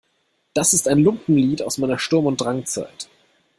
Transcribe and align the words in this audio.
Das 0.55 0.73
ist 0.73 0.87
ein 0.87 0.97
Lumpenlied 0.97 1.61
aus 1.61 1.77
meiner 1.77 1.99
Sturm- 1.99 2.25
und 2.25 2.41
Drangzeit. 2.41 3.07